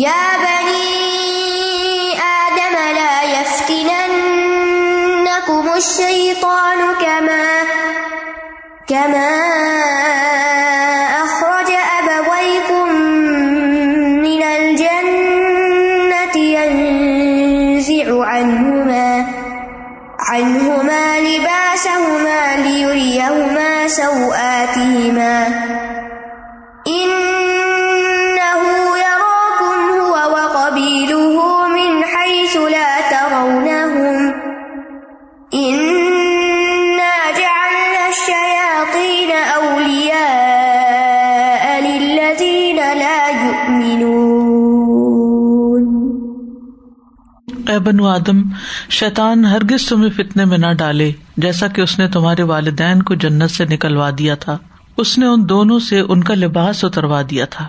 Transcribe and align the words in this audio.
يا 0.00 0.24
بني 0.40 2.16
آدم 2.16 2.76
لا 2.94 3.16
يفتننكم 3.40 4.84
الشيطان 5.76 6.78
كما 7.00 7.46
كما 8.88 9.32
أخرج 11.24 11.70
أبويكم 11.98 12.88
من 14.22 14.42
الجنة 14.42 16.36
ينزع 16.36 18.06
عنهما 18.26 19.26
عنهما 20.20 21.20
لباسهما 21.20 22.56
ليريهما 22.56 23.88
سوآتهما 23.88 24.41
اے 47.72 47.78
بنو 47.78 48.06
آدم، 48.06 48.42
شیطان 48.90 49.44
ہرگز 49.44 49.88
تمہیں 49.88 50.10
فتنے 50.10 50.44
میں 50.44 50.58
نہ 50.58 50.72
ڈالے، 50.78 51.12
جیسا 51.36 51.66
کہ 51.66 51.80
اس 51.80 51.98
نے 51.98 52.08
تمہارے 52.08 52.42
والدین 52.42 53.02
کو 53.02 53.14
جنت 53.14 53.50
سے 53.50 53.64
نکلوا 53.64 54.10
دیا 54.18 54.34
تھا۔ 54.34 54.58
اس 54.96 55.18
نے 55.18 55.26
ان 55.26 55.48
دونوں 55.48 55.78
سے 55.78 56.00
ان 56.00 56.24
کا 56.24 56.34
لباس 56.34 56.84
اتروا 56.84 57.22
دیا 57.30 57.44
تھا، 57.44 57.66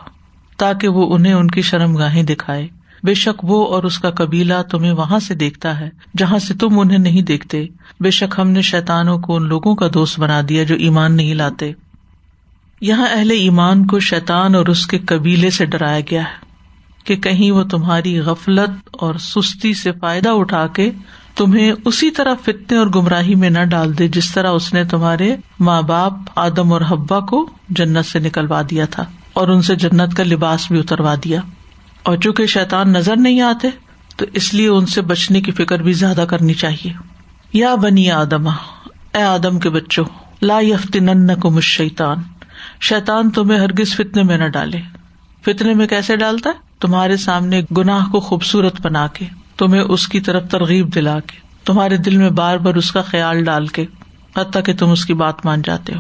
تاکہ 0.58 0.88
وہ 0.88 1.16
انہیں 1.16 1.34
ان 1.34 1.52
کی 1.52 1.62
شرم 1.62 1.96
گاہیں 1.96 2.24
دکھائے۔ 2.24 2.68
بے 3.04 3.14
شک 3.14 3.44
وہ 3.44 3.68
اور 3.68 3.84
اس 3.84 4.00
کا 4.00 4.12
قبیلہ 4.12 4.62
تمہیں 4.72 4.92
وہاں 4.92 5.20
سے 5.20 5.36
دیکھتا 5.36 5.80
ہے، 5.80 5.90
جہاں 6.18 6.40
سے 6.40 6.54
تم 6.54 6.80
انہیں 6.80 6.98
نہیں 6.98 7.22
دیکھتے۔ 7.22 7.66
بے 8.00 8.12
شک 8.12 8.36
ہم 8.38 8.50
نے 8.50 8.62
شیتانوں 8.62 9.18
کو 9.18 9.36
ان 9.36 9.48
لوگوں 9.48 9.76
کا 9.76 9.88
دوست 9.94 10.20
بنا 10.20 10.42
دیا 10.50 10.64
جو 10.64 10.76
ایمان 10.76 11.16
نہیں 11.16 11.34
لاتے۔ 11.34 11.72
یہاں 12.82 13.08
اہل 13.12 13.32
ایمان 13.32 13.88
کو 13.88 14.00
شیتان 14.00 14.56
اور 14.56 14.66
اس 14.66 14.88
کے 14.88 15.00
قبیلے 15.00 15.50
سے 15.50 15.66
ڈرایا 15.66 16.00
گیا 16.00 16.22
ہے۔ 16.22 16.53
کہ 17.04 17.16
کہیں 17.16 17.52
وہ 17.52 17.64
تمہاری 17.64 18.20
غفلت 18.20 18.90
اور 18.92 19.16
سستی 19.16 19.74
سے 19.74 19.92
فائدہ 19.92 20.30
اٹھا 20.30 20.68
کے 20.68 20.92
تمہیں 21.36 21.72
اسی 21.86 22.12
طرح 22.12 22.34
فتنے 22.46 22.78
اور 22.78 22.88
گمراہی 22.88 23.36
میں 23.36 23.50
نہ 23.50 23.64
ڈال 23.64 23.98
دے 23.98 24.08
جس 24.08 24.34
طرح 24.34 24.50
اس 24.50 24.74
نے 24.74 24.84
تمہارے 24.84 25.36
ماں 25.60 25.82
باپ 25.82 26.14
آدم 26.36 26.74
اور 26.74 26.82
حبا 26.82 27.20
کو 27.20 27.50
جنت 27.70 28.06
سے 28.06 28.20
نکلوا 28.20 28.62
دیا 28.70 28.86
تھا 28.86 29.06
اور 29.34 29.48
ان 29.48 29.62
سے 29.62 29.76
جنت 29.76 30.16
کا 30.18 30.24
لباس 30.24 30.72
بھی 30.72 30.80
اتروا 30.80 31.16
دیا۔ 31.24 31.42
اور 32.04 32.18
چونکہ 32.18 32.46
شیتان 32.46 32.90
نظر 32.90 33.16
نہیں 33.16 33.42
آتے، 33.42 33.70
تو 34.18 34.26
اس 34.34 34.54
لیے 34.54 34.68
ان 34.68 34.86
سے 34.86 35.02
بچنے 35.02 35.42
کی 35.42 35.52
فکر 35.52 35.82
بھی 35.82 35.94
زیادہ 35.94 36.26
کرنی 36.30 36.54
چاہیے۔ 36.54 36.94
یا 37.54 37.76
بنی 37.76 38.12
آدما 38.12 38.52
اے 39.14 39.22
آدم 39.22 39.60
کے 39.60 39.70
بچوں، 39.70 40.06
لا 40.42 40.60
یفتن 40.62 41.40
کو 41.40 41.50
مشیتان 41.50 42.18
شیتان 42.82 43.30
تمہیں 43.30 43.60
ہرگز 43.60 43.96
فتنے 43.96 44.24
میں 44.24 44.38
نہ 44.38 44.48
ڈالے۔ 44.48 44.82
فتنے 45.46 45.74
میں 45.74 45.88
کیسے 45.88 46.16
ڈالتا 46.16 46.50
ہے؟ 46.50 46.73
تمہارے 46.84 47.18
سامنے 47.18 47.62
گناہ 47.78 48.10
کو 48.12 48.20
خوبصورت 48.20 48.82
بنا 48.82 49.08
کے، 49.08 49.26
تمہیں 49.58 49.82
اس 49.82 50.08
کی 50.08 50.20
طرف 50.20 50.50
ترغیب 50.52 50.96
دلا 50.96 51.20
کے، 51.20 51.38
تمہارے 51.66 51.98
دل 51.98 52.18
میں 52.18 52.30
بار 52.30 52.58
بار 52.58 52.74
اس 52.74 52.92
کا 52.92 53.02
خیال 53.02 53.44
ڈال 53.44 53.68
کے، 53.68 53.86
حتیٰ 54.38 54.64
کہ 54.64 54.76
تم 54.76 54.90
اس 54.90 55.06
کی 55.06 55.14
بات 55.14 55.46
مان 55.46 55.62
جاتے 55.62 55.94
ہو۔ 55.94 56.00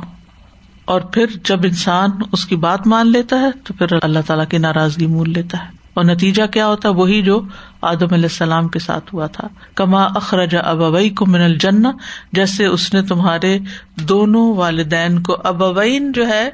اور 0.85 1.01
پھر 1.01 1.25
جب 1.43 1.59
انسان 1.63 2.09
اس 2.31 2.45
کی 2.45 2.55
بات 2.55 2.87
مان 2.87 3.11
لیتا 3.11 3.39
ہے، 3.39 3.51
تو 3.63 3.73
پھر 3.73 3.87
اللہ 4.01 4.19
تعالیٰ 4.27 4.47
کی 4.47 4.57
ناراضگی 4.57 5.05
مول 5.05 5.29
لیتا 5.29 5.57
ہے۔ 5.57 5.69
اور 5.93 6.05
نتیجہ 6.05 6.43
کیا 6.51 6.67
ہوتا 6.67 6.89
ہے؟ 6.89 6.93
وہی 6.93 7.21
جو 7.21 7.41
آدم 7.81 8.13
علیہ 8.13 8.23
السلام 8.23 8.67
کے 8.67 8.79
ساتھ 8.79 9.13
ہوا 9.13 9.27
تھا۔ 9.27 9.47
کما 9.75 10.03
اخرجا 10.03 10.59
ابوئی 10.59 11.09
کو 11.09 11.25
من 11.25 11.41
الجن 11.41 11.83
جیسے 12.31 12.65
اس 12.65 12.93
نے 12.93 13.01
تمہارے 13.01 13.59
دونوں 13.95 14.55
والدین 14.55 15.21
کو، 15.21 15.37
ابوین 15.43 16.11
جو 16.11 16.27
ہے، 16.27 16.49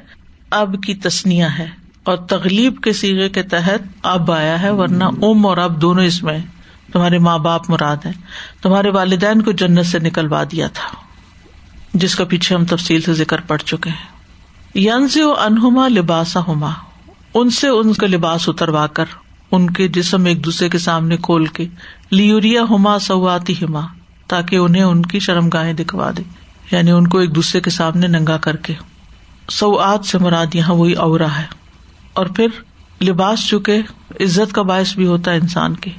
اب 0.50 0.76
کی 0.86 0.94
تسنیا 0.94 1.58
ہے 1.58 1.79
اور 2.04 2.16
تغلیب 2.16 2.80
کے 2.80 2.92
سیگے 2.92 3.28
کے 3.28 3.42
تحت 3.42 3.80
اب 4.02 4.32
آیا 4.32 4.62
ہے، 4.62 4.70
ورنہ 4.70 5.04
ام 5.04 5.46
اور 5.46 5.56
اب 5.56 5.82
دونوں 5.82 6.04
اس 6.04 6.22
میں 6.22 6.38
تمہارے 6.92 7.18
ماں 7.18 7.38
باپ 7.38 7.70
مراد 7.70 7.96
ہیں۔ 8.06 8.12
تمہارے 8.62 8.90
والدین 8.90 9.42
کو 9.42 9.52
جنت 9.52 9.86
سے 9.86 9.98
نکلوا 9.98 10.44
دیا 10.52 10.68
تھا، 10.68 10.96
جس 11.94 12.14
کا 12.14 12.24
پیچھے 12.24 12.54
ہم 12.54 12.64
تفصیل 12.64 13.00
سے 13.00 13.14
ذکر 13.14 13.40
پڑ 13.40 13.58
چکے 13.58 13.90
ہیں۔ 13.90 14.20
ینز 14.78 15.16
و 15.16 15.34
انہما 15.40 15.88
لباسا 15.88 16.40
ہوما 16.40 16.70
ان 17.34 17.50
سے 17.50 17.68
ان 17.68 17.92
کا 17.92 18.06
لباس 18.06 18.48
اتروا 18.48 18.86
کر، 18.86 19.04
ان 19.50 19.70
کے 19.70 19.88
جسم 19.88 20.24
ایک 20.24 20.44
دوسرے 20.44 20.68
کے 20.68 20.78
سامنے 20.78 21.16
کھول 21.16 21.46
کے 21.46 21.66
لیوریا 22.10 22.62
ہوما 22.70 22.98
سواتی 22.98 23.52
ہما 23.52 23.80
تاکہ 24.26 24.56
انہیں 24.56 24.82
ان 24.82 25.02
کی 25.02 25.18
شرم 25.18 25.48
گاہیں 25.48 25.72
دکھوا 25.72 26.10
دے 26.16 26.22
یعنی 26.70 26.90
ان 26.90 27.06
کو 27.06 27.18
ایک 27.18 27.34
دوسرے 27.34 27.60
کے 27.60 27.70
سامنے 27.70 28.06
ننگا 28.06 28.36
کر 28.36 28.56
کے۔ 28.56 28.74
سوات 29.50 30.04
سے 30.04 30.18
مراد 30.18 30.54
یہاں 30.54 30.74
وہی 30.74 30.92
اورا 30.92 31.38
ہے۔ 31.38 31.59
اور 32.12 32.26
پھر 32.26 32.46
لباس 33.04 33.46
چکے 33.46 33.82
عزت 34.20 34.52
کا 34.52 34.62
باعث 34.62 34.94
بھی 34.94 35.06
ہوتا 35.06 35.30
ہے 35.30 35.36
انسان 35.36 35.74
کے، 35.74 35.90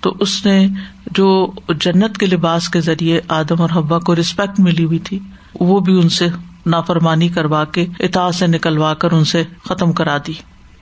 تو 0.00 0.14
اس 0.20 0.46
نے 0.46 0.68
جو 1.12 1.52
جنت 1.80 2.18
کے 2.18 2.26
لباس 2.26 2.68
کے 2.68 2.80
ذریعے 2.80 3.20
آدم 3.28 3.62
اور 3.62 3.70
حبا 3.74 3.98
کو 3.98 4.16
ریسپیکٹ 4.16 4.60
ملی 4.60 4.84
ہوئی 4.84 4.98
تھی، 4.98 5.18
وہ 5.60 5.80
بھی 5.80 6.00
ان 6.00 6.08
سے 6.08 6.28
نافرمانی 6.66 7.28
کروا 7.28 7.64
کے 7.64 7.86
اتا 7.98 8.32
سے 8.32 8.46
نکلوا 8.46 8.94
کر 8.94 9.12
ان 9.12 9.24
سے 9.24 9.42
ختم 9.64 9.92
کرا 9.92 10.18
دی۔ 10.26 10.32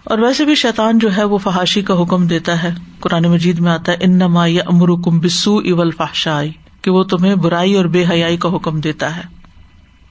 اور 0.05 0.19
ویسے 0.19 0.45
بھی 0.45 0.55
شیطان 0.55 0.99
جو 0.99 1.17
ہے 1.17 1.25
وہ 1.25 1.39
فحاشی 1.39 1.83
کا 1.83 2.03
حکم 2.03 2.27
دیتا 2.27 2.63
ہے۔ 2.63 2.71
قرآن 3.01 3.23
مجید 3.23 3.59
میں 3.59 3.73
آتا 3.73 3.93
ہے 3.93 3.97
ان 4.01 4.13
نما 4.19 4.47
یا 4.47 4.63
امر 4.67 4.89
کم 5.05 5.21
بسو 5.21 5.57
اول 5.59 5.91
فحشائی 5.91 6.53
کہ 6.83 6.91
وہ 6.91 7.03
تمہیں 7.03 7.35
برائی 7.35 7.75
اور 7.75 7.85
بے 7.85 8.05
حیائی 8.11 8.37
کا 8.37 8.57
حکم 8.57 8.81
دیتا 8.81 9.17
ہے۔ 9.17 9.23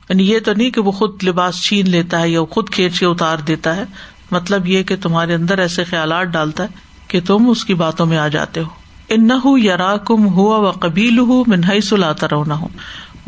یعنی 0.09 0.31
یہ 0.31 0.39
تو 0.45 0.53
نہیں 0.53 0.69
کہ 0.69 0.81
وہ 0.81 0.91
خود 0.91 1.23
لباس 1.23 1.63
چھین 1.63 1.89
لیتا 1.89 2.21
ہے 2.21 2.29
یا 2.29 2.39
خود 2.49 2.69
کھینچ 2.69 2.99
کے 2.99 3.05
اتار 3.05 3.37
دیتا 3.37 3.75
ہے 3.75 3.83
مطلب 4.31 4.67
یہ 4.67 4.83
کہ 4.83 4.95
تمہارے 5.01 5.33
اندر 5.33 5.57
ایسے 5.57 5.83
خیالات 5.83 6.27
ڈالتا 6.27 6.63
ہے 6.63 6.67
کہ 7.07 7.19
تم 7.25 7.49
اس 7.49 7.65
کی 7.65 7.73
باتوں 7.73 8.05
میں 8.05 8.17
آ 8.17 8.27
جاتے 8.27 8.59
ہو۔ 8.59 8.67
ان 9.09 9.31
ہُو 9.31 9.57
یار 9.57 9.97
کم 9.97 10.27
ہوا 10.27 10.57
و 10.57 10.71
قبیل 10.71 11.19
ہُو 11.19 11.43
منہائی 11.47 11.81
سلاتا 11.81 12.27
رونا 12.31 12.59
ہو 12.59 12.67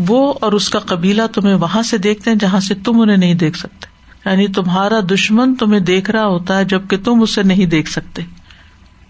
وہ 0.08 0.34
اور 0.42 0.52
اس 0.52 0.70
کا 0.70 0.80
قبیلہ 0.80 1.22
تمہیں 1.34 1.56
وہاں 1.56 1.82
سے 1.82 1.98
دیکھتے 1.98 2.30
ہیں 2.30 2.38
جہاں 2.38 2.60
سے 2.60 2.76
تم 2.76 3.02
انہیں 3.02 3.18
نہیں 3.18 3.34
دیکھ 3.34 3.58
سکتے۔ 3.58 3.88
یعنی 4.30 4.48
تمہارا 4.48 4.96
دشمن 5.12 5.56
تمہیں 5.56 5.80
دیکھ 5.80 6.12
رہا 6.12 6.26
ہوتا 6.26 6.58
ہے 6.58 6.66
جبکہ 6.66 6.98
تم 6.98 7.22
اسے 7.22 7.44
نہیں 7.44 7.66
دیکھ 7.66 7.90
سکتے۔ 7.90 8.22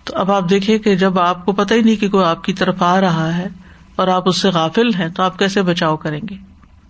تو 0.03 0.15
اب 0.15 0.31
آپ 0.31 0.49
دیکھیے 0.49 0.79
کہ 0.79 0.95
جب 0.95 1.19
آپ 1.19 1.45
کو 1.45 1.51
پتا 1.51 1.75
ہی 1.75 1.81
نہیں 1.81 1.95
کہ 1.95 2.09
کوئی 2.09 2.25
آپ 2.25 2.43
کی 2.43 2.53
طرف 2.53 2.81
آ 2.81 3.01
رہا 3.01 3.37
ہے 3.37 3.47
اور 3.95 4.07
آپ 4.07 4.29
اس 4.29 4.41
سے 4.41 4.49
غافل 4.49 4.93
ہیں 4.93 5.09
تو 5.09 5.23
آپ 5.23 5.39
کیسے 5.39 5.61
بچاؤ 5.61 5.97
کریں 5.97 6.21
گے؟ 6.29 6.35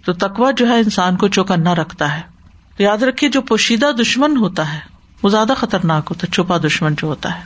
تو 0.05 0.13
تکوا 0.13 0.51
جو 0.51 0.67
ہے 0.67 0.77
انسان 0.79 1.15
کو 1.15 1.27
چوکنا 1.27 1.75
رکھتا 1.75 2.15
ہے۔ 2.15 2.38
یاد 2.79 2.97
رکھیے 2.97 3.29
جو 3.29 3.41
پوشیدہ 3.41 3.91
دشمن 4.01 4.37
ہوتا 4.37 4.73
ہے، 4.73 4.79
وہ 5.23 5.29
زیادہ 5.29 5.53
خطرناک 5.57 6.07
ہوتا 6.09 6.27
ہے، 6.27 6.31
چھپا 6.31 6.57
دشمن 6.57 6.95
جو 6.97 7.07
ہوتا 7.07 7.35
ہے۔ 7.35 7.43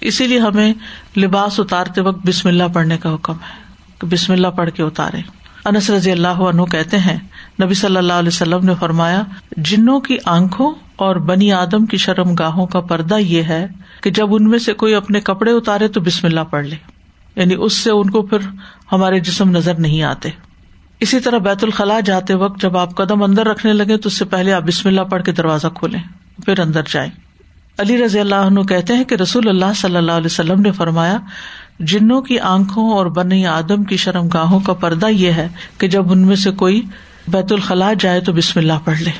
اسی 0.00 0.26
لیے 0.26 0.38
ہمیں 0.38 0.74
لباس 1.16 1.60
اتارتے 1.60 2.00
وقت 2.00 2.26
بسم 2.26 2.48
اللہ 2.48 2.64
پڑھنے 2.72 2.98
کا 2.98 3.14
حکم 3.14 3.32
ہے 3.32 3.62
کہ 3.98 4.06
بسم 4.06 4.32
اللہ 4.32 4.48
پڑھ 4.48 4.70
کے 4.70 4.82
اتارے۔ 4.82 5.20
انس 5.64 5.90
رضی 5.90 6.12
اللہ 6.12 6.28
عنہ 6.28 6.62
کہتے 6.62 6.98
ہیں، 6.98 7.18
نبی 7.62 7.74
صلی 7.74 7.96
اللہ 7.96 8.12
علیہ 8.12 8.28
وسلم 8.28 8.64
نے 8.64 8.72
فرمایا، 8.80 9.22
جنوں 9.56 10.00
کی 10.00 10.16
آنکھوں 10.24 10.74
اور 10.96 11.16
بنی 11.16 11.52
آدم 11.52 11.86
کی 11.86 11.96
شرم 11.96 12.34
گاہوں 12.34 12.66
کا 12.66 12.80
پردہ 12.80 13.14
یہ 13.14 13.42
ہے 13.42 13.66
کہ 14.02 14.10
جب 14.10 14.34
ان 14.34 14.50
میں 14.50 14.58
سے 14.58 14.72
کوئی 14.72 14.94
اپنے 14.94 15.20
کپڑے 15.20 15.52
اتارے 15.52 15.88
تو 15.88 16.00
بسم 16.00 16.26
اللہ 16.26 16.40
پڑھ 16.40 16.66
لے۔ 16.66 16.76
یعنی 17.36 17.54
اس 17.58 17.72
سے 17.72 17.90
ان 17.90 18.10
کو 18.10 18.22
پھر 18.22 18.38
ہمارے 18.92 19.20
جسم 19.20 19.50
نظر 19.50 19.74
نہیں 19.74 20.02
آتے۔ 20.02 20.28
اسی 21.00 21.20
طرح 21.20 21.38
بیت 21.38 21.64
الخلاء 21.64 22.00
جاتے 22.00 22.34
وقت 22.34 22.60
جب 22.60 22.76
آپ 22.76 22.94
قدم 22.94 23.22
اندر 23.22 23.46
رکھنے 23.46 23.72
لگے 23.72 23.96
تو 23.96 24.06
اس 24.06 24.14
سے 24.14 24.24
پہلے 24.24 24.52
آپ 24.52 24.62
بسم 24.62 24.88
اللہ 24.88 25.00
پڑھ 25.00 25.22
کے 25.22 25.32
دروازہ 25.32 25.66
کھولیں، 25.74 26.00
پھر 26.44 26.60
اندر 26.60 26.82
جائیں۔ 26.90 27.10
علی 27.78 28.04
رضی 28.04 28.20
اللہ 28.20 28.34
عنہ 28.34 28.60
کہتے 28.60 28.96
ہیں 28.96 29.04
کہ 29.04 29.14
رسول 29.14 29.48
اللہ 29.48 29.72
صلی 29.76 29.96
اللہ 29.96 30.12
علیہ 30.12 30.26
وسلم 30.26 30.60
نے 30.60 30.72
فرمایا، 30.72 31.18
جنوں 31.80 32.22
کی 32.22 32.38
آنکھوں 32.38 32.92
اور 32.92 33.06
بنی 33.06 33.46
آدم 33.46 33.84
کی 33.84 33.96
شرم 33.96 34.28
گاہوں 34.28 34.60
کا 34.60 34.72
پردہ 34.72 35.06
یہ 35.06 35.32
ہے 35.32 35.48
کہ 35.78 35.88
جب 35.88 36.12
ان 36.12 36.18
میں 36.18 36.36
سے 36.36 36.50
کوئی 36.50 36.82
بیت 37.28 37.52
الخلاء 37.52 37.92
جائے 38.00 38.20
تو 38.20 38.32
بسم 38.32 38.58
اللہ 38.58 38.72
پڑھ 38.84 39.00
لے۔ 39.00 39.10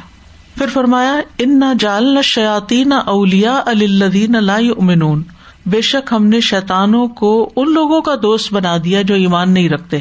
پھر 0.55 0.67
فرمایا 0.73 1.21
ان 1.39 1.59
نہ 1.59 1.65
جال 1.79 2.15
نہ 2.15 2.23
شیاتی 2.23 2.85
نہ 2.85 2.95
اولیا 2.95 3.63
الدین 3.67 4.45
لا 4.45 4.57
امنون 4.57 5.23
بے 5.67 5.81
شک 5.81 6.13
ہم 6.13 6.27
نے 6.27 6.41
شیتانوں 6.41 7.09
کو 7.09 7.53
ان 7.57 7.73
لوگوں 7.73 8.01
کا 8.01 8.15
دوست 8.23 8.53
بنا 8.53 8.77
دیا 8.85 9.03
جو 9.03 9.15
ایمان 9.15 9.51
نہیں 9.51 9.69
رکھتے۔ 9.69 10.01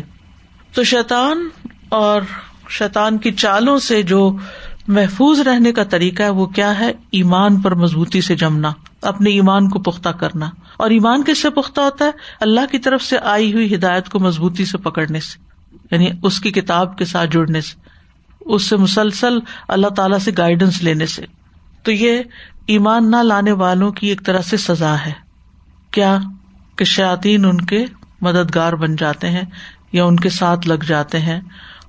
تو 0.73 0.83
شیتان 0.83 1.47
اور 1.89 2.21
شیتان 2.69 3.17
کی 3.17 3.31
چالوں 3.31 3.77
سے 3.77 4.03
جو 4.03 4.37
محفوظ 4.87 5.39
رہنے 5.39 5.71
کا 5.71 5.83
طریقہ 5.83 6.23
ہے 6.23 6.29
وہ 6.29 6.45
کیا 6.45 6.79
ہے؟ 6.79 6.91
ایمان 7.11 7.61
پر 7.61 7.75
مضبوطی 7.75 8.21
سے 8.21 8.35
جمنا، 8.35 8.71
اپنے 9.01 9.29
ایمان 9.29 9.69
کو 9.69 9.79
پختہ 9.79 10.09
کرنا۔ 10.09 10.49
اور 10.77 10.89
ایمان 10.89 11.23
کس 11.23 11.41
سے 11.41 11.49
پختہ 11.49 11.81
ہوتا 11.81 12.05
ہے؟ 12.05 12.11
اللہ 12.39 12.61
کی 12.71 12.79
طرف 12.79 13.03
سے 13.03 13.17
آئی 13.23 13.53
ہوئی 13.53 13.75
ہدایت 13.75 14.09
کو 14.09 14.19
مضبوطی 14.19 14.65
سے 14.65 14.77
پکڑنے 14.77 15.19
سے 15.19 15.39
یعنی 15.91 16.09
اس 16.23 16.39
کی 16.39 16.51
کتاب 16.51 16.97
کے 16.97 17.05
ساتھ 17.05 17.29
جڑنے 17.29 17.61
سے، 17.61 17.79
اس 18.39 18.63
سے 18.63 18.77
مسلسل 18.77 19.39
اللہ 19.67 19.87
تعالی 19.87 20.19
سے 20.19 20.31
گائیڈنس 20.37 20.83
لینے 20.83 21.05
سے۔ 21.05 21.25
تو 21.83 21.91
یہ 21.91 22.19
ایمان 22.65 23.11
نہ 23.11 23.15
لانے 23.15 23.51
والوں 23.51 23.91
کی 23.91 24.07
ایک 24.07 24.25
طرح 24.25 24.41
سے 24.41 24.57
سزا 24.57 24.95
ہے۔ 25.05 25.11
کیا 25.91 26.17
کہ 26.75 26.85
شاطین 26.85 27.45
ان 27.45 27.61
کے 27.61 27.85
مددگار 28.21 28.73
بن 28.73 28.95
جاتے 28.95 29.29
ہیں 29.29 29.43
یا 29.91 30.05
ان 30.05 30.15
کے 30.15 30.29
ساتھ 30.29 30.67
لگ 30.67 30.83
جاتے 30.87 31.19
ہیں؟ 31.19 31.41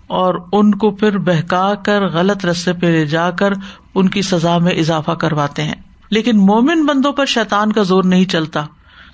اور 0.08 0.34
ان 0.52 0.74
کو 0.74 0.90
پھر 0.90 1.18
بہکا 1.18 1.74
کر 1.74 2.08
غلط 2.08 2.46
رستے 2.46 2.72
پہ 2.72 2.86
لے 2.86 3.06
جا 3.06 3.30
کر 3.30 3.52
ان 3.94 4.08
کی 4.08 4.22
سزا 4.22 4.58
میں 4.58 4.72
اضافہ 4.72 5.10
کرواتے 5.10 5.62
ہیں۔ 5.62 5.74
لیکن 6.10 6.38
مومن 6.38 6.86
بندوں 6.86 7.12
پر 7.12 7.26
شیطان 7.26 7.72
کا 7.72 7.82
زور 7.82 8.04
نہیں 8.04 8.24
چلتا۔ 8.24 8.64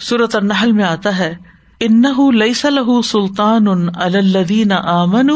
سورت 0.01 0.37
النحل 0.37 0.73
میں 0.73 0.85
آتا 0.85 1.19
ہے 1.19 1.35
ان 1.81 2.03
لئی 2.39 2.55
سلطان 2.55 3.89
الدین 3.95 4.73
آمن 4.73 5.31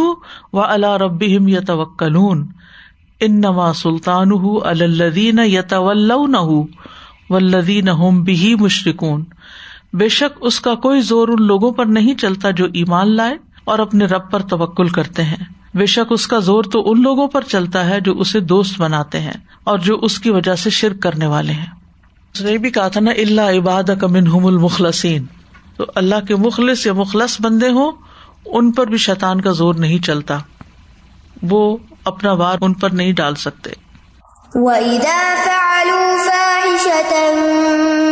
و 0.52 0.60
اللہ 0.60 0.96
رب 0.96 1.22
یا 1.22 1.60
توکلون 1.60 2.46
ان 3.20 3.40
نما 3.40 3.72
سلطان 3.72 4.28
الدین 4.64 5.38
یتول 5.38 6.12
ولدین 7.30 7.88
ہم 7.88 8.22
بھی 8.22 8.54
مشرقون 8.54 9.24
بے 9.92 10.08
شک 10.08 10.38
اس 10.40 10.60
کا 10.60 10.74
کوئی 10.74 11.00
زور 11.00 11.28
ان 11.28 11.42
لوگوں 11.42 11.72
پر 11.72 11.86
نہیں 11.86 12.14
چلتا 12.14 12.50
جو 12.50 12.64
ایمان 12.64 13.16
لائے۔ 13.16 13.47
اور 13.68 13.78
اپنے 13.78 14.04
رب 14.04 14.30
پر 14.30 14.42
توکل 14.42 14.88
کرتے 14.88 15.22
ہیں۔ 15.22 15.36
بے 15.74 15.86
شک 15.86 16.12
اس 16.12 16.26
کا 16.26 16.38
زور 16.38 16.64
تو 16.64 16.90
ان 16.90 17.02
لوگوں 17.02 17.28
پر 17.28 17.42
چلتا 17.42 17.88
ہے 17.88 18.00
جو 18.00 18.18
اسے 18.18 18.40
دوست 18.40 18.80
بناتے 18.80 19.20
ہیں 19.20 19.32
اور 19.64 19.78
جو 19.78 19.98
اس 20.02 20.18
کی 20.18 20.30
وجہ 20.30 20.54
سے 20.54 20.70
شرک 20.70 21.00
کرنے 21.00 21.26
والے 21.26 21.52
ہیں۔ 21.52 21.66
اس 22.34 22.40
نے 22.40 22.58
بھی 22.58 22.70
کہا 22.70 22.88
تھا 22.88 23.00
نا 23.00 23.10
اللہ 23.10 23.40
عباد 23.40 24.02
منہم 24.02 24.46
المخلصین 24.46 25.24
تو 25.76 25.84
اللہ 25.94 26.14
کے 26.28 26.36
مخلص 26.36 26.86
یا 26.86 26.92
مخلص 26.92 27.36
بندے 27.40 27.68
ہوں، 27.68 27.92
ان 28.46 28.72
پر 28.72 28.86
بھی 28.86 28.98
شیطان 28.98 29.40
کا 29.40 29.50
زور 29.50 29.74
نہیں 29.74 29.98
چلتا۔ 29.98 30.38
وہ 31.42 31.76
اپنا 32.04 32.32
وار 32.32 32.58
ان 32.60 32.74
پر 32.74 32.90
نہیں 32.90 33.12
ڈال 33.12 33.34
سکتے۔ 33.34 33.70
وَإِذَا 34.54 35.34
فَعَلُوا 35.44 36.16
فَاحِشَةً 36.26 38.07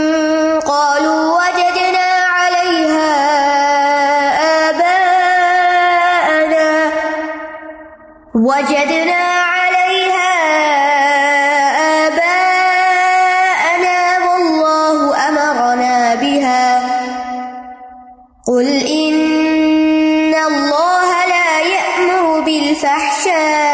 وجدنا 8.47 9.23
عليها 9.59 10.33
آباءنا 12.07 13.99
والله 14.27 14.99
أمرنا 15.29 16.15
بها. 16.15 16.67
قل 18.47 18.67
إن 18.87 20.35
الله 20.35 21.11
لا 21.27 21.51
يأمر 21.61 22.41
بِالْفَحْشَاءِ 22.41 23.66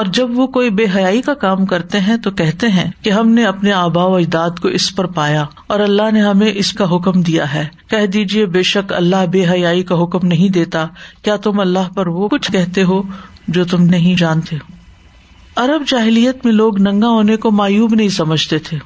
اور 0.00 0.08
جب 0.08 0.38
وہ 0.38 0.46
کوئی 0.46 0.70
بے 0.70 0.84
حیائی 0.96 1.22
کا 1.22 1.34
کام 1.34 1.66
کرتے 1.66 2.00
ہیں 2.00 2.16
تو 2.16 2.30
کہتے 2.30 2.68
ہیں 2.68 2.90
کہ 3.02 3.10
ہم 3.10 3.28
نے 3.28 3.44
اپنے 3.44 3.72
آبا 3.72 4.04
و 4.04 4.14
اجداد 4.16 4.50
کو 4.62 4.68
اس 4.68 4.96
پر 4.96 5.04
پایا 5.04 5.44
اور 5.66 5.80
اللہ 5.80 6.10
نے 6.12 6.22
ہمیں 6.22 6.52
اس 6.54 6.72
کا 6.72 6.96
حکم 6.96 7.22
دیا 7.22 7.54
ہے۔ 7.54 7.66
کہہ 7.90 8.06
دیجیے 8.06 8.46
بے 8.46 8.62
شک 8.62 8.92
اللہ 8.92 9.26
بے 9.30 9.46
حیائی 9.50 9.82
کا 9.82 10.02
حکم 10.02 10.26
نہیں 10.26 10.48
دیتا۔ 10.48 10.86
کیا 11.22 11.36
تم 11.36 11.60
اللہ 11.60 11.92
پر 11.94 12.06
وہ 12.06 12.28
کچھ 12.28 12.52
کہتے 12.52 12.82
ہو 12.82 13.02
جو 13.48 13.64
تم 13.64 13.82
نہیں 13.82 14.14
جانتے؟ 14.14 14.56
ہو 14.56 14.72
ارب 15.62 15.82
جاہلیت 15.88 16.44
میں 16.44 16.52
لوگ 16.52 16.80
ننگا 16.80 17.08
ہونے 17.08 17.36
کو 17.36 17.50
مایوب 17.50 17.94
نہیں 17.94 18.08
سمجھتے 18.08 18.58
تھے۔ 18.58 18.78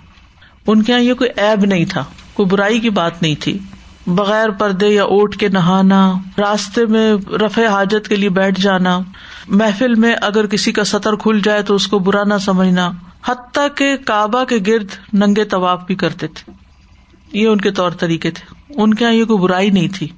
ان 0.67 0.83
کے 0.83 0.93
یہاں 0.93 1.03
یہ 1.03 1.15
کوئی 1.15 1.31
ایب 1.37 1.65
نہیں 1.65 1.85
تھا، 1.85 2.05
کوئی 2.35 2.47
برائی 2.47 2.81
کی 2.81 2.91
بات 2.91 3.23
نہیں 3.23 3.35
تھی۔ 3.41 3.59
بغیر 4.07 4.51
پردے 4.51 4.89
یا 4.89 5.05
اوٹ 5.05 5.37
کے 5.37 5.49
نہانا، 5.49 6.13
راستے 6.39 6.87
میں 6.87 7.15
رفع 7.31 7.67
حاجت 7.67 8.09
کے 8.09 8.17
لیے 8.17 8.29
بیٹھ 8.29 8.61
جانا، 8.61 9.01
محفل 9.49 9.95
میں 9.95 10.17
اگر 10.23 10.47
کسی 10.47 10.73
کا 10.73 10.85
سطر 10.85 11.15
کھل 11.15 11.41
جائے 11.45 11.63
تو 11.63 11.75
اس 11.75 11.87
کو 11.87 11.99
برا 11.99 12.25
نہ 12.25 12.35
سمجھنا، 12.41 12.91
حتیٰ 13.27 13.69
کہ 13.75 13.97
کعبہ 13.97 14.45
کے 14.45 14.59
گرد 14.67 14.87
ننگے 15.13 15.45
طواف 15.45 15.85
بھی 15.87 15.95
کرتے 15.95 16.27
تھے۔ 16.27 16.53
یہ 17.33 17.49
ان 17.49 17.61
کے 17.61 17.71
طور 17.71 17.91
طریقے 17.91 18.31
تھے۔ 18.31 18.55
ان 18.83 18.95
کے 18.95 19.05
یہاں 19.05 19.15
یہ 19.15 19.25
کوئی 19.25 19.39
برائی 19.39 19.71
نہیں 19.71 19.89
تھی۔ 19.95 20.09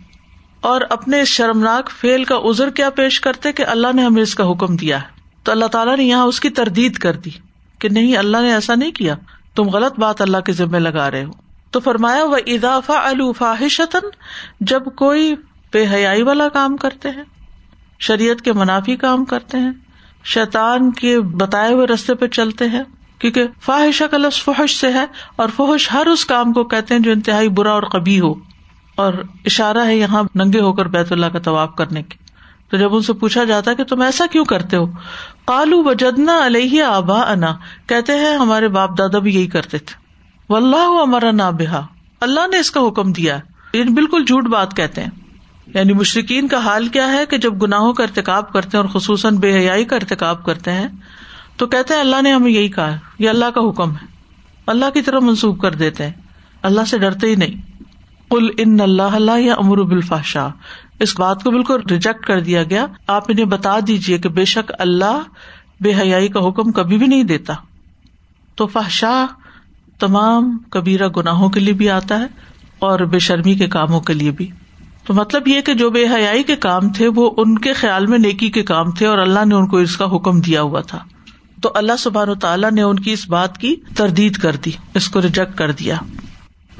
اور 0.61 0.81
اپنے 0.91 1.21
اس 1.21 1.29
شرمناک 1.29 1.91
فیل 1.91 2.25
کا 2.25 2.35
ازر 2.35 2.71
کیا 2.71 2.91
پیش 2.91 3.21
کرتے 3.21 3.53
کہ 3.53 3.67
اللہ 3.67 3.87
نے 3.95 4.05
ہمیں 4.05 4.23
اس 4.23 4.35
کا 4.35 4.51
حکم 4.51 4.77
دیا 4.77 5.03
ہے۔ 5.03 5.07
تو 5.43 5.53
اللہ 5.53 5.65
تعالیٰ 5.65 5.97
نے 5.97 6.05
یہاں 6.05 6.25
اس 6.25 6.41
کی 6.41 6.51
تردید 6.51 6.95
کر 6.95 7.13
دی 7.13 7.31
کہ 7.79 7.89
نہیں، 7.89 8.17
اللہ 8.17 8.37
نے 8.37 8.55
ایسا 8.55 8.75
نہیں 8.75 8.91
کیا۔ 8.91 9.15
تم 9.55 9.69
غلط 9.69 9.99
بات 9.99 10.21
اللہ 10.21 10.39
کے 10.39 10.53
ذمے 10.53 10.79
لگا 10.79 11.11
رہے 11.11 11.25
ہو۔ 11.25 11.46
تو 11.77 11.81
فرمایا 11.81 12.25
وہ 12.25 12.37
اضافہ 12.47 12.93
الفاحشتن 12.93 14.09
جب 14.61 14.83
کوئی 14.97 15.35
بے 15.73 15.87
حیائی 15.87 16.23
والا 16.23 16.49
کام 16.49 16.77
کرتے 16.77 17.11
ہیں، 17.11 17.23
شریعت 18.01 18.41
کے 18.43 18.53
منافی 18.53 18.97
کام 18.97 19.25
کرتے 19.25 19.59
ہیں، 19.59 19.73
شیطان 20.25 20.91
کے 20.91 21.19
بتائے 21.37 21.73
ہوئے 21.73 21.87
رستے 21.87 22.15
پہ 22.15 22.27
چلتے 22.27 22.69
ہیں، 22.69 22.83
کیونکہ 23.19 23.47
فاحشہ 23.61 24.05
کا 24.05 24.17
لفظ 24.17 24.43
فحش 24.45 24.77
سے 24.77 24.93
ہے، 24.93 25.05
اور 25.37 25.49
فحش 25.57 25.91
ہر 25.93 26.07
اس 26.07 26.25
کام 26.25 26.53
کو 26.53 26.65
کہتے 26.65 26.95
ہیں 26.95 27.01
جو 27.01 27.13
انتہائی 27.13 27.49
برا 27.49 27.73
اور 27.73 27.83
کبھی 27.83 28.19
ہو، 28.21 28.33
اور 28.95 29.13
اشارہ 29.45 29.85
ہے 29.87 29.97
یہاں 29.97 30.23
ننگے 30.35 30.61
ہو 30.61 30.73
کر 30.73 30.89
بیت 30.89 31.13
اللہ 31.13 31.27
کا 31.27 31.39
طواف 31.39 31.75
کرنے 31.75 32.03
کی۔ 32.03 32.19
تو 32.71 32.77
جب 32.77 32.95
ان 32.95 33.03
سے 33.03 33.13
پوچھا 33.13 33.45
جاتا 33.45 33.75
کہ 33.75 33.85
تم 33.85 34.01
ایسا 34.01 34.27
کیوں 34.33 34.45
کرتے 34.45 34.77
ہو؟ 34.77 34.87
کالو 35.47 35.83
وجدنا 35.85 36.41
علیہ 36.47 36.83
آبا 36.83 37.21
انا 37.23 37.55
کہتے 37.87 38.17
ہیں 38.17 38.37
ہمارے 38.37 38.69
باپ 38.69 38.99
دادا 38.99 39.19
بھی 39.19 39.35
یہی 39.35 39.47
کرتے 39.47 39.79
تھے۔ 39.79 40.06
و 40.51 40.57
اللہ 40.57 41.01
ہمارا 41.03 41.31
نا 41.31 41.51
بہا۔ 41.51 41.87
اللہ 42.21 42.47
نے 42.51 42.59
اس 42.59 42.71
کا 42.71 42.81
حکم 42.81 43.13
دیا۔ 43.13 43.39
یہ 43.73 43.85
بالکل 43.85 44.25
جھوٹ 44.25 44.45
بات 44.45 44.77
کہتے 44.77 45.03
ہیں۔ 45.03 45.11
یعنی 45.75 45.93
مشرقین 45.93 46.49
کا 46.49 46.59
حال 46.59 46.89
کیا 46.89 47.13
ہے 47.13 47.27
کہ 47.27 47.39
جب 47.39 47.63
گناہوں 47.63 47.93
کا 47.93 48.05
ارتقاب 48.05 48.53
کرتے 48.53 48.77
ہیں 48.77 48.85
اور 48.85 49.01
خصوصاً 49.01 49.37
بے 49.37 49.59
حیائی 49.59 49.85
کا 49.85 49.97
ارتقاب 49.97 50.45
کرتے 50.45 50.73
ہیں، 50.73 50.89
تو 51.57 51.67
کہتے 51.67 51.95
ہیں 51.95 52.01
اللہ 52.01 52.23
نے 52.23 52.33
ہمیں 52.33 52.51
یہی 52.51 52.69
کہا 52.69 52.97
یہ 53.19 53.29
اللہ 53.29 53.45
کا 53.45 53.61
حکم 53.61 53.91
ہے۔ 53.91 54.07
اللہ 54.67 54.85
کی 54.95 55.03
طرح 55.03 55.19
منسوخ 55.19 55.61
کر 55.61 55.75
دیتے 55.75 56.05
ہیں۔ 56.05 56.13
اللہ 56.63 56.81
سے 56.85 56.99
ڈرتے 56.99 57.27
ہی 57.27 57.35
نہیں۔ 57.35 57.83
کل 58.31 58.49
ان 58.59 58.81
اللہ 58.81 59.03
اللہ 59.03 59.39
یا 59.39 59.55
امر 59.55 59.77
بالفاشا 59.77 60.49
اس 61.01 61.21
بات 61.21 61.45
کو 61.45 61.51
بالکل 61.51 61.81
ریجیکٹ 61.91 62.27
کر 62.27 62.41
دیا 62.41 62.63
گیا۔ 62.63 62.87
آپ 63.07 63.25
انہیں 63.29 63.45
بتا 63.45 63.77
دیجیے 63.87 64.19
کہ 64.19 64.29
بے 64.29 64.45
شک 64.45 64.73
اللہ 64.79 65.23
بے 65.81 65.95
حیائی 65.95 66.29
کا 66.29 66.49
حکم 66.49 66.73
کبھی 66.73 66.99
بھی 66.99 67.07
نہیں 67.07 67.25
دیتا۔ 67.25 67.55
تو 68.55 68.67
فحشا 68.67 69.27
تمام 69.99 70.59
کبیرہ 70.71 71.09
گناہوں 71.09 71.49
کے 71.49 71.61
لیے 71.61 71.75
بھی 71.75 71.91
آتا 71.91 72.19
ہے 72.19 72.27
اور 72.79 73.01
بے 73.01 73.19
شرمی 73.19 73.55
کے 73.55 73.67
کاموں 73.67 74.01
کے 74.01 74.13
لیے 74.13 74.31
بھی۔ 74.31 74.51
تو 75.07 75.15
مطلب 75.15 75.49
یہ 75.49 75.61
کہ 75.61 75.75
جو 75.75 75.91
بے 75.91 76.07
حیائی 76.15 76.43
کے 76.43 76.57
کام 76.57 76.89
تھے، 76.89 77.09
وہ 77.09 77.31
ان 77.37 77.59
کے 77.59 77.73
خیال 77.73 78.07
میں 78.07 78.19
نیکی 78.19 78.51
کے 78.51 78.63
کام 78.63 78.91
تھے 78.91 79.07
اور 79.07 79.19
اللہ 79.19 79.45
نے 79.45 79.55
ان 79.55 79.67
کو 79.67 79.77
اس 79.77 79.97
کا 79.97 80.05
حکم 80.05 80.41
دیا 80.41 80.63
ہوا 80.63 80.81
تھا۔ 80.81 80.99
تو 81.63 81.71
اللہ 81.75 81.93
سبحان 81.99 82.39
تعالیٰ 82.39 82.71
نے 82.71 82.83
ان 82.83 82.99
کی 82.99 83.13
اس 83.13 83.29
بات 83.29 83.59
کی 83.59 83.77
تردید 83.97 84.37
کر 84.37 84.57
دی، 84.57 84.71
اس 84.95 85.09
کو 85.09 85.23
ریجیکٹ 85.23 85.59
کر 85.59 85.73
دیا۔ 85.73 85.97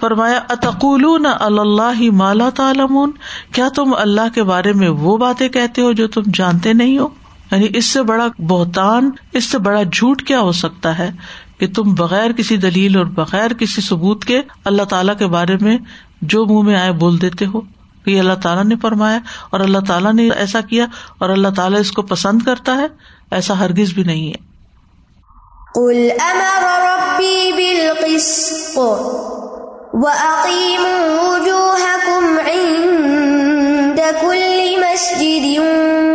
فرمایا 0.01 0.41
اتقول 0.49 1.27
اللہ 1.41 2.11
مالا 2.13 2.49
تعالمون 2.51 3.11
کیا 3.53 3.69
تم 3.69 3.95
اللہ 3.99 4.35
کے 4.35 4.43
بارے 4.43 4.73
میں 4.73 4.89
وہ 4.89 5.17
باتیں 5.17 5.49
کہتے 5.49 5.83
ہو 5.83 5.93
جو 5.93 6.09
تم 6.09 6.23
جانتے 6.35 6.73
نہیں 6.73 6.99
ہو؟ 6.99 7.09
یعنی 7.53 7.67
اس 7.75 7.85
سے 7.85 8.03
بڑا 8.03 8.27
بہتان، 8.39 9.11
اس 9.33 9.45
سے 9.45 9.59
بڑا 9.59 9.83
جھوٹ 9.83 10.23
کیا 10.23 10.41
ہو 10.41 10.53
سکتا 10.53 10.99
ہے؟ 10.99 11.11
کہ 11.59 11.67
تم 11.67 11.95
بغیر 11.95 12.33
کسی 12.33 12.57
دلیل 12.57 12.97
اور 12.97 13.05
بغیر 13.05 13.55
کسی 13.55 13.83
ثبوت 13.83 14.25
کے 14.25 14.41
اللہ 14.65 14.83
تعالیٰ 14.83 15.19
کے 15.19 15.27
بارے 15.27 15.57
میں 15.61 15.79
جو 16.23 16.47
منہ 16.47 16.63
میں 16.63 16.77
آئے 16.77 16.93
بول 16.93 17.21
دیتے 17.21 17.47
ہو۔ 17.47 17.61
یہ 18.07 18.19
اللہ 18.19 18.33
تعالیٰ 18.43 18.65
نے 18.65 18.75
فرمایا 18.83 19.19
اور 19.51 19.61
اللہ 19.61 19.79
تعالیٰ 19.89 20.13
نے 20.13 20.31
ایسا 20.31 20.61
کیا 20.61 20.87
اور 21.19 21.31
اللہ 21.31 21.49
تعالیٰ 21.57 21.81
اس 21.81 21.93
کو 21.93 22.03
پسند 22.03 22.43
کرتا 22.43 22.77
ہے، 22.77 22.87
ایسا 23.31 23.59
ہرگز 23.59 23.93
بھی 23.93 24.03
نہیں 24.03 24.29
ہے۔ 24.29 24.57
قل 25.75 26.09
امر 26.21 26.81
ربی 26.81 27.53
بالقسط 27.53 28.79
وَأَقِيمُوا 29.93 31.33
وُجُوهَكُمْ 31.33 32.39
عِندَ 32.49 34.01
كُلِّ 34.21 34.77
مَسْجِدٍ 34.79 36.06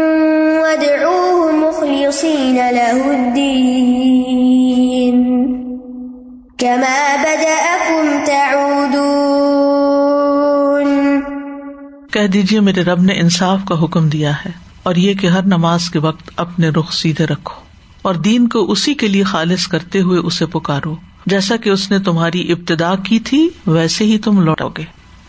کہہ 12.22 12.28
دیجیے 12.28 12.60
میرے 12.60 12.82
رب 12.82 13.02
نے 13.02 13.14
انصاف 13.14 13.60
کا 13.66 13.84
حکم 13.84 14.10
دیا 14.10 14.32
ہے 14.46 14.52
اور 14.84 14.96
یہ 14.96 15.14
کہ 15.14 15.28
ہر 15.28 15.44
نماز 15.44 15.90
کے 15.90 16.00
وقت 16.00 16.32
اپنے 16.36 16.70
رخ 16.70 16.94
سیدھے 16.94 17.26
رکھو 17.26 17.62
اور 18.02 18.16
دین 18.16 18.48
کو 18.48 18.72
اسی 18.72 18.94
کے 18.94 19.08
لیے 19.08 19.24
خالص 19.24 19.68
کرتے 19.68 20.02
ہوئے 20.02 20.20
اسے 20.20 20.46
پکارو۔ 20.46 20.96
جیسا 21.26 21.56
کہ 21.56 21.70
اس 21.70 21.92
نے 21.92 22.00
تمہاری 22.00 22.52
ابتدا 22.52 22.96
کی 22.96 23.20
تھی، 23.20 23.50
ویسے 23.68 24.06
ہی 24.06 24.18
تم 24.18 24.40
لوٹو 24.40 24.70
گے۔ 24.70 24.84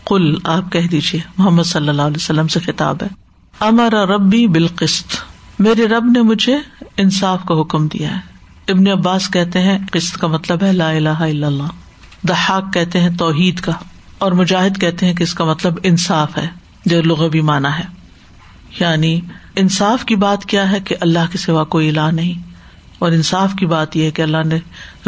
کل 0.05 0.35
آپ 0.43 0.71
کہہ 0.71 0.87
دیجیے 0.91 1.21
محمد 1.37 1.63
صلی 1.63 1.89
اللہ 1.89 2.01
علیہ 2.01 2.17
وسلم 2.17 2.47
سے 2.47 2.59
خطاب 2.59 2.97
ہے۔ 3.03 3.07
ہمارا 3.61 4.05
ربی 4.05 4.47
بالقست 4.47 5.05
میرے 5.59 5.87
رب 5.87 6.05
نے 6.05 6.21
مجھے 6.21 6.57
انصاف 6.97 7.39
کا 7.45 7.61
حکم 7.61 7.87
دیا 7.87 8.15
ہے۔ 8.15 8.21
ابن 8.71 8.87
عباس 8.87 9.29
کہتے 9.29 9.59
ہیں، 9.59 9.77
قسط 9.91 10.17
کا 10.17 10.27
مطلب 10.27 10.63
ہے 10.63 10.73
لا 10.73 10.89
الہ 10.89 11.09
الا 11.09 11.47
اللہ۔ 11.47 11.67
دہاق 12.27 12.73
کہتے 12.73 12.99
ہیں 12.99 13.09
توحید 13.17 13.59
کا 13.59 13.71
اور 14.17 14.31
مجاہد 14.31 14.81
کہتے 14.81 15.05
ہیں 15.05 15.13
کہ 15.13 15.23
اس 15.23 15.33
کا 15.33 15.45
مطلب 15.45 15.73
انصاف 15.83 16.37
ہے۔ 16.37 16.62
جو 16.85 17.01
لغوی 17.01 17.41
مانا 17.41 17.79
ہے۔ 17.79 17.83
یعنی 18.79 19.21
انصاف 19.55 20.05
کی 20.05 20.15
بات 20.15 20.45
کیا 20.45 20.71
ہے 20.71 20.79
کہ 20.79 20.95
اللہ 21.01 21.31
کے 21.31 21.37
سوا 21.37 21.63
کوئی 21.63 21.89
الہ 21.89 22.11
نہیں، 22.11 22.53
اور 22.99 23.11
انصاف 23.11 23.53
کی 23.59 23.65
بات 23.65 23.97
یہ 23.97 24.03
ہے 24.03 24.11
کہ 24.11 24.21
اللہ 24.21 24.43
نے 24.45 24.59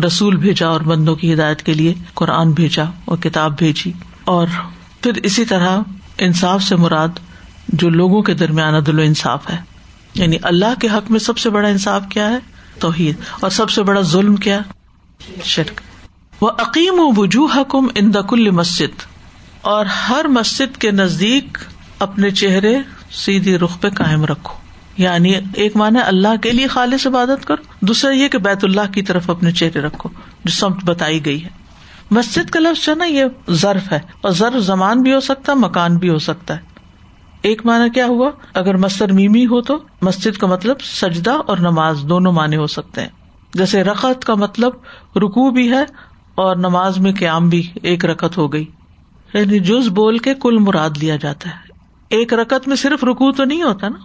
رسول 0.02 0.36
بھیجا 0.36 0.68
اور 0.68 0.82
بندوں 0.82 1.16
کی 1.16 1.34
ہدایت 1.34 1.64
کے 1.64 1.74
لیے 1.74 1.94
قرآن 2.14 2.52
بھیجا 2.52 2.84
اور 3.06 3.18
کتاب 3.18 3.58
بھیجی۔ 3.58 3.92
اور 4.26 4.48
پھر 5.02 5.14
اسی 5.24 5.46
طرح 5.46 5.78
انصاف 6.18 6.64
سے 6.64 6.76
مراد 6.76 7.08
جو 7.68 7.90
لوگوں 7.90 8.22
کے 8.22 8.34
درمیان 8.34 8.76
عدل 8.76 9.00
و 9.00 9.02
انصاف 9.02 9.50
ہے۔ 9.50 9.58
یعنی 10.16 10.38
اللہ 10.42 10.80
کے 10.80 10.88
حق 10.88 11.12
میں 11.12 11.20
سب 11.20 11.38
سے 11.38 11.50
بڑا 11.50 11.68
انصاف 11.68 12.02
کیا 12.10 12.30
ہے؟ 12.30 12.38
توحید۔ 12.80 13.16
اور 13.40 13.50
سب 13.50 13.70
سے 13.70 13.84
بڑا 13.84 14.02
ظلم 14.02 14.36
کیا؟ 14.36 14.60
شرک۔ 15.44 15.82
وہ 16.42 16.52
عقیم 16.60 16.94
و 16.98 17.22
وجوہ 17.22 17.48
حکم 17.56 17.88
ان 17.96 18.14
دکل 18.14 18.50
مسجد۔ 18.52 19.15
اور 19.66 19.86
ہر 19.86 20.26
مسجد 20.28 20.78
کے 20.78 20.92
نزدیک 20.92 21.58
اپنے 22.00 22.32
چہرے 22.32 22.78
سیدھی 23.12 23.58
رخ 23.58 23.82
پہ 23.82 23.90
کائم 23.90 24.26
رکھو۔ 24.26 24.54
یعنی 24.98 25.34
ایک 25.56 25.76
مانا 25.76 26.00
اللہ 26.06 26.36
کے 26.42 26.52
لیے 26.52 26.68
خالص 26.68 27.08
عبادت 27.08 27.46
کرو، 27.46 27.86
دوسرا 27.86 28.12
یہ 28.12 28.28
کہ 28.28 28.38
بیت 28.38 28.64
اللہ 28.64 28.92
کی 28.94 29.02
طرف 29.02 29.30
اپنے 29.30 29.52
چہرے 29.52 29.80
رکھو، 29.80 30.10
جو 30.46 30.52
سمت 30.52 30.78
بتائی 30.86 31.26
گئی 31.26 31.44
ہے۔ 31.44 31.50
مسجد 32.12 32.50
کا 32.50 32.60
لفظ 32.60 32.86
جو 32.86 32.96
نا، 32.96 33.06
یہ 33.06 33.26
ضرف 33.48 33.92
ہے، 33.92 34.00
اور 34.22 34.32
ضرف 34.32 34.64
زمان 34.64 35.02
بھی 35.02 35.14
ہو 35.14 35.20
سکتا 35.20 35.52
ہے، 35.52 35.58
مکان 35.58 35.98
بھی 35.98 36.10
ہو 36.10 36.18
سکتا 36.18 36.56
ہے۔ 36.56 36.60
ایک 37.42 37.66
مانا 37.66 37.88
کیا 37.88 38.06
ہوا؟ 38.06 38.32
اگر 38.54 38.78
مستر 38.78 39.12
میمی 39.12 39.46
ہو 39.46 39.62
تو 39.62 39.78
مسجد 40.02 40.38
کا 40.38 40.48
مطلب 40.48 40.82
سجدہ 40.82 41.32
اور 41.32 41.58
نماز 41.58 42.00
دونوں 42.10 42.32
معنی 42.32 42.56
ہو 42.56 42.68
سکتے 42.68 43.02
ہیں۔ 43.02 43.10
جیسے 43.54 43.84
رقط 43.84 44.26
کا 44.26 44.36
مطلب 44.36 44.72
رکو 45.16 45.52
بھی 45.52 45.72
ہے 45.72 45.84
اور 46.36 46.56
نماز 46.56 46.98
میں 46.98 47.12
قیام 47.20 47.50
بھی 47.50 47.72
ایک 47.84 48.06
رقط 48.06 48.38
ہو 48.38 48.54
گئی۔ 48.54 48.66
یعنی 49.40 49.60
جز 49.60 49.88
بول 49.88 50.18
کے 50.18 50.34
کل 50.34 50.58
مراد 50.58 50.90
لیا 50.98 51.16
جاتا 51.16 51.50
ہے۔ 51.50 51.56
ایک 52.10 52.34
رقط 52.34 52.68
میں 52.68 52.76
صرف 52.76 53.04
رکو 53.04 53.32
تو 53.32 53.44
نہیں 53.44 53.64
ہوتا 53.64 53.90
نا، 53.90 53.98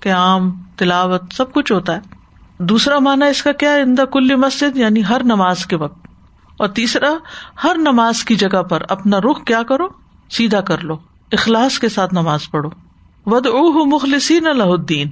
قیام، 0.00 0.62
تلاوت 0.76 1.22
سب 1.32 1.52
کچھ 1.52 1.72
ہوتا 1.72 1.94
ہے۔ 1.94 2.00
دوسرا 2.58 2.98
مانا 2.98 3.26
اس 3.26 3.42
کا 3.42 3.52
کیا 3.52 3.74
اندا 3.74 4.04
کل 4.04 4.36
مسجد 4.36 4.76
یعنی 4.76 5.02
ہر 5.08 5.20
نماز 5.24 5.66
کے 5.66 5.76
وقت۔ 5.76 6.06
اور 6.56 6.68
تیسرا، 6.68 7.10
ہر 7.64 7.76
نماز 7.78 8.24
کی 8.24 8.34
جگہ 8.34 8.62
پر 8.62 8.82
اپنا 8.88 9.18
رخ 9.18 9.44
کیا 9.44 9.62
کرو، 9.62 9.88
سیدھا 10.30 10.60
کر 10.60 10.78
لو، 10.78 10.96
اخلاص 11.32 11.78
کے 11.78 11.88
ساتھ 11.88 12.14
نماز 12.14 12.50
پڑھو۔ 12.50 12.70
ود 13.26 13.46
اوہ 13.46 13.86
مخلصین 13.86 14.46
اللہ 14.46 14.62
الدین، 14.62 15.08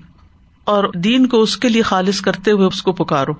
اور 0.64 0.84
دین 0.94 1.26
کو 1.26 1.40
اس 1.40 1.56
کے 1.56 1.68
لیے 1.68 1.82
خالص 1.82 2.20
کرتے 2.20 2.50
ہوئے 2.50 2.66
اس 2.66 2.82
کو 2.82 2.92
پکارو۔ 2.92 3.32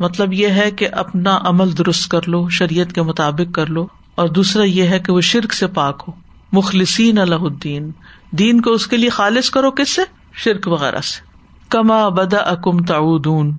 مطلب 0.00 0.32
یہ 0.32 0.48
ہے 0.48 0.70
کہ 0.70 0.88
اپنا 0.92 1.38
عمل 1.42 1.78
درست 1.78 2.10
کر 2.10 2.28
لو، 2.28 2.48
شریعت 2.48 2.92
کے 2.92 3.02
مطابق 3.02 3.54
کر 3.54 3.66
لو۔ 3.66 3.86
اور 4.14 4.28
دوسرا 4.28 4.62
یہ 4.62 4.88
ہے 4.88 4.98
کہ 4.98 5.12
وہ 5.12 5.20
شرک 5.20 5.54
سے 5.54 5.66
پاک 5.66 6.04
ہو۔ 6.08 6.12
مخلصین 6.52 7.18
اللہ 7.18 7.34
الدین۔ 7.34 7.90
دین 8.30 8.60
کو 8.60 8.70
اس 8.70 8.86
کے 8.86 8.96
لیے 8.96 9.08
خالص 9.08 9.50
کرو 9.50 9.70
کس 9.70 9.94
سے؟ 9.94 10.02
شرک 10.34 10.68
وغیرہ 10.68 11.00
سے۔ 11.00 11.20
کما 11.68 12.08
بدا 12.08 12.36
اکم 12.36 12.84
تعودون۔ 12.84 13.56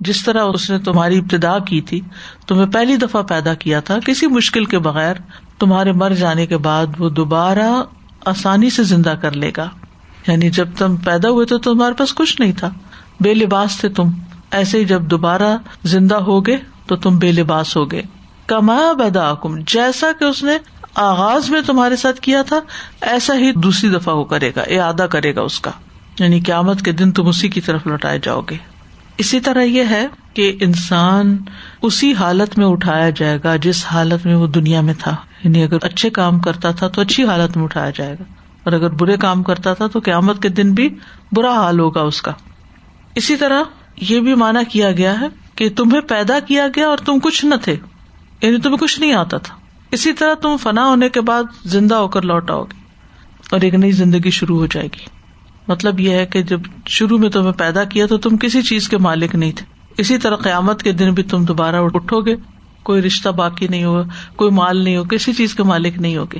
جس 0.00 0.24
طرح 0.24 0.42
اس 0.54 0.70
نے 0.70 0.78
تمہاری 0.78 1.18
ابتدا 1.18 1.58
کی 1.58 1.80
تھی، 1.80 2.00
تمہیں 2.46 2.66
پہلی 2.66 2.96
دفعہ 2.96 3.22
پیدا 3.22 3.54
کیا 3.54 3.80
تھا، 3.80 3.98
کسی 4.06 4.26
مشکل 4.26 4.64
کے 4.64 4.78
بغیر 4.78 5.14
تمہارے 5.58 5.92
مر 5.92 6.10
جانے 6.10 6.46
کے 6.46 6.56
بعد 6.56 6.86
وہ 6.98 7.10
دوبارہ 7.10 7.82
آسانی 8.24 8.70
سے 8.70 8.82
زندہ 8.82 9.14
کر 9.22 9.32
لے 9.32 9.50
گا۔ 9.56 9.68
یعنی 10.28 10.50
جب 10.50 10.68
تم 10.78 10.96
پیدا 10.96 11.30
ہوئے 11.30 11.46
تو 11.46 11.58
تمہارے 11.58 11.94
پاس 11.94 12.14
کچھ 12.14 12.40
نہیں 12.40 12.52
تھا۔ 12.52 12.70
بے 13.20 13.34
لباس 13.34 13.78
تھے 13.78 13.88
تم۔ 13.88 14.08
ایسے 14.50 14.78
ہی 14.78 14.84
جب 14.84 15.02
دوبارہ 15.02 15.56
زندہ 15.84 16.14
ہوگے 16.14 16.56
تو 16.86 16.96
تم 16.96 17.18
بے 17.18 17.32
لباس 17.32 17.76
ہو 17.76 17.90
گئے 17.90 18.02
کما 18.46 18.92
بدا 18.92 19.34
کم 19.34 19.56
جیسا 19.66 20.06
کہ 20.18 20.24
اس 20.24 20.42
نے 20.42 20.52
آغاز 20.94 21.50
میں 21.50 21.60
تمہارے 21.60 21.96
ساتھ 21.96 22.20
کیا 22.20 22.42
تھا، 22.42 22.60
ایسا 23.00 23.34
ہی 23.34 23.52
دوسری 23.52 23.90
دفعہ 23.90 24.14
وہ 24.14 24.24
کرے 24.24 24.52
گا، 24.56 24.72
یہ 24.72 24.80
آدھا 24.80 25.06
کرے 25.06 25.34
گا 25.34 25.40
اس 25.40 25.60
کا۔ 25.60 25.70
یعنی 26.18 26.40
قیامت 26.40 26.82
کے 26.82 26.92
دن 26.92 27.12
تم 27.12 27.28
اسی 27.28 27.48
کی 27.48 27.60
طرف 27.60 27.86
لوٹائے 27.86 28.18
جاؤ 28.22 28.40
گے۔ 28.40 28.56
اسی 29.18 29.40
طرح 29.40 29.62
یہ 29.62 29.84
ہے 29.90 30.06
کہ 30.34 30.56
انسان 30.60 31.36
اسی 31.82 32.14
حالت 32.14 32.58
میں 32.58 32.66
اٹھایا 32.66 33.10
جائے 33.10 33.38
گا 33.44 33.56
جس 33.56 33.86
حالت 33.86 34.26
میں 34.26 34.34
وہ 34.34 34.46
دنیا 34.46 34.80
میں 34.80 34.94
تھا۔ 34.98 35.16
یعنی 35.44 35.62
اگر 35.62 35.76
اچھے 35.82 36.10
کام 36.10 36.38
کرتا 36.38 36.70
تھا 36.70 36.88
تو 36.88 37.00
اچھی 37.00 37.24
حالت 37.24 37.56
میں 37.56 37.64
اٹھایا 37.64 37.90
جائے 37.94 38.12
گا۔ 38.12 38.24
اور 38.64 38.72
اگر 38.72 38.88
برے 38.90 39.16
کام 39.16 39.42
کرتا 39.42 39.74
تھا 39.74 39.86
تو 39.86 39.98
قیامت 39.98 40.42
کے 40.42 40.48
دن 40.48 40.72
بھی 40.74 40.94
برا 41.32 41.54
حال 41.54 41.80
ہوگا 41.80 42.00
اس 42.00 42.22
کا۔ 42.22 42.32
اسی 43.14 43.36
طرح 43.36 43.62
یہ 43.96 44.20
بھی 44.20 44.34
مانا 44.34 44.62
کیا 44.62 44.92
گیا 44.92 45.20
ہے 45.20 45.26
کہ 45.54 45.68
تمہیں 45.76 46.00
پیدا 46.00 46.38
کیا 46.40 46.66
گیا 46.76 46.88
اور 46.88 46.98
تم 46.98 47.18
کچھ 47.18 47.44
نہ 47.44 47.54
تھے۔ 47.54 47.76
یعنی 48.42 48.58
تمہیں 48.58 48.78
کچھ 48.78 49.00
نہیں 49.00 49.12
آتا 49.12 49.38
تھا۔ 49.38 49.54
اسی 49.90 50.12
طرح 50.12 50.34
تم 50.34 50.56
فنا 50.56 50.86
ہونے 50.86 51.08
کے 51.08 51.20
بعد 51.20 51.42
زندہ 51.64 51.94
ہو 51.94 52.08
کر 52.08 52.22
لوٹ 52.22 52.50
آؤ 52.50 52.64
گے 52.64 52.80
اور 53.50 53.60
ایک 53.60 53.74
نئی 53.74 53.92
زندگی 53.92 54.30
شروع 54.30 54.58
ہو 54.58 54.66
جائے 54.66 54.86
گی۔ 54.86 55.04
مطلب 55.68 56.00
یہ 56.00 56.10
ہے 56.10 56.26
کہ 56.26 56.42
جب 56.42 56.60
شروع 56.86 57.18
میں 57.18 57.28
تمہیں 57.28 57.52
پیدا 57.52 57.84
کیا 57.84 58.06
تو 58.06 58.18
تم 58.18 58.36
کسی 58.36 58.62
چیز 58.62 58.88
کے 58.88 58.98
مالک 58.98 59.34
نہیں 59.34 59.52
تھے۔ 59.56 59.66
اسی 59.98 60.18
طرح 60.18 60.36
قیامت 60.36 60.82
کے 60.82 60.92
دن 60.92 61.14
بھی 61.14 61.22
تم 61.22 61.44
دوبارہ 61.44 61.76
اٹھو 61.76 62.20
گے۔ 62.20 62.36
کوئی 62.82 63.02
رشتہ 63.02 63.28
باقی 63.28 63.68
نہیں 63.68 63.84
ہوگا، 63.84 64.02
کوئی 64.36 64.50
مال 64.50 64.84
نہیں 64.84 64.96
ہوگا، 64.96 65.08
کسی 65.08 65.32
چیز 65.32 65.54
کے 65.54 65.62
مالک 65.62 65.98
نہیں 65.98 66.16
ہوگے۔ 66.16 66.38